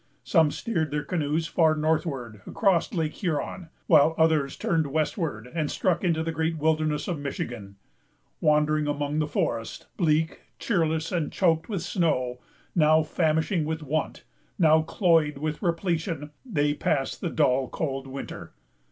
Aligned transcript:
Some 0.23 0.49
steered 0.49 0.89
their 0.89 1.03
canoes 1.03 1.45
far 1.45 1.75
northward, 1.75 2.41
across 2.47 2.91
Lake 2.91 3.13
Huron; 3.13 3.69
while 3.85 4.15
others 4.17 4.55
turned 4.57 4.87
westward, 4.87 5.45
and 5.53 5.69
struck 5.69 6.03
into 6.03 6.23
the 6.23 6.31
great 6.31 6.57
wilderness 6.57 7.07
of 7.07 7.19
Michigan. 7.19 7.75
Wandering 8.39 8.87
among 8.87 9.23
forests, 9.27 9.85
bleak, 9.97 10.41
cheerless, 10.57 11.11
and 11.11 11.31
choked 11.31 11.69
with 11.69 11.83
snow, 11.83 12.39
now 12.73 13.03
famishing 13.03 13.63
with 13.63 13.83
want, 13.83 14.23
now 14.57 14.81
cloyed 14.81 15.37
with 15.37 15.61
repletion, 15.61 16.31
they 16.43 16.73
passed 16.73 17.21
the 17.21 17.29
dull, 17.29 17.67
cold 17.67 18.07
winter. 18.07 18.53